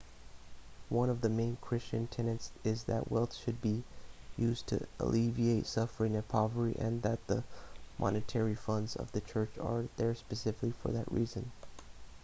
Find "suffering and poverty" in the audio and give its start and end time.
5.67-6.75